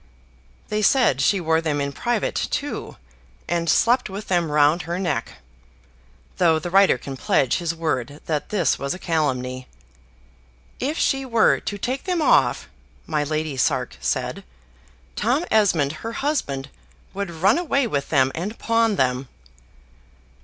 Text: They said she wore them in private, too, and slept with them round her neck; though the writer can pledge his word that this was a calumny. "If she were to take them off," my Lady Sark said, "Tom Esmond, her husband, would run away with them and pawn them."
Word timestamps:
They 0.69 0.81
said 0.81 1.21
she 1.21 1.39
wore 1.39 1.61
them 1.61 1.79
in 1.79 1.91
private, 1.91 2.33
too, 2.33 2.97
and 3.47 3.69
slept 3.69 4.09
with 4.09 4.29
them 4.29 4.51
round 4.51 4.81
her 4.81 4.97
neck; 4.97 5.33
though 6.37 6.57
the 6.57 6.71
writer 6.71 6.97
can 6.97 7.15
pledge 7.15 7.57
his 7.57 7.75
word 7.75 8.19
that 8.25 8.49
this 8.49 8.79
was 8.79 8.95
a 8.95 8.97
calumny. 8.97 9.67
"If 10.79 10.97
she 10.97 11.23
were 11.23 11.59
to 11.59 11.77
take 11.77 12.05
them 12.05 12.19
off," 12.19 12.67
my 13.05 13.23
Lady 13.23 13.55
Sark 13.57 13.95
said, 14.01 14.43
"Tom 15.15 15.45
Esmond, 15.51 15.91
her 16.01 16.13
husband, 16.13 16.71
would 17.13 17.29
run 17.29 17.59
away 17.59 17.85
with 17.85 18.09
them 18.09 18.31
and 18.33 18.57
pawn 18.57 18.95
them." 18.95 19.27